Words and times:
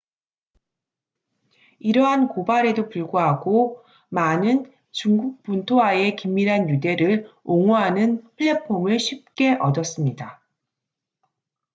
이러한 1.77 2.27
고발에도 2.27 2.89
불구하고 2.89 3.85
마는 4.09 4.73
중국 4.89 5.43
본토와의 5.43 6.15
긴밀한 6.15 6.69
유대를 6.71 7.29
옹호하는 7.43 8.27
플랫폼을 8.35 8.97
쉽게 8.97 9.59
얻었습니다 9.61 10.41